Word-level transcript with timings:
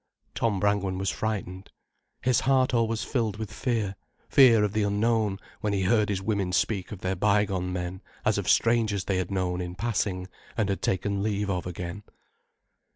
Tom 0.33 0.59
Brangwen 0.59 0.97
was 0.97 1.11
frightened. 1.11 1.69
His 2.23 2.39
heart 2.39 2.73
always 2.73 3.03
filled 3.03 3.37
with 3.37 3.53
fear, 3.53 3.95
fear 4.27 4.63
of 4.63 4.73
the 4.73 4.81
unknown, 4.81 5.37
when 5.59 5.73
he 5.73 5.83
heard 5.83 6.09
his 6.09 6.23
women 6.23 6.53
speak 6.53 6.91
of 6.91 7.01
their 7.01 7.15
bygone 7.15 7.71
men 7.71 8.01
as 8.25 8.39
of 8.39 8.49
strangers 8.49 9.05
they 9.05 9.17
had 9.17 9.29
known 9.29 9.61
in 9.61 9.75
passing 9.75 10.27
and 10.57 10.69
had 10.69 10.81
taken 10.81 11.21
leave 11.21 11.51
of 11.51 11.67
again. 11.67 12.01